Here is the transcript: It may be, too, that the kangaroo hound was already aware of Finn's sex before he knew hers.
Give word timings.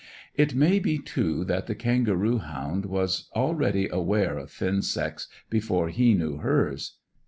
It 0.33 0.55
may 0.55 0.79
be, 0.79 0.97
too, 0.97 1.43
that 1.43 1.67
the 1.67 1.75
kangaroo 1.75 2.39
hound 2.39 2.87
was 2.87 3.29
already 3.35 3.87
aware 3.87 4.35
of 4.35 4.49
Finn's 4.49 4.89
sex 4.91 5.27
before 5.47 5.89
he 5.89 6.15
knew 6.15 6.37
hers. 6.37 6.97